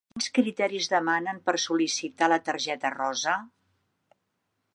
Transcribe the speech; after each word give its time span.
Quins 0.13 0.27
criteris 0.35 0.87
demanen 0.93 1.41
per 1.49 1.55
sol·licitar 1.65 2.31
la 2.33 2.41
targeta 2.49 2.93
rosa? 2.99 3.37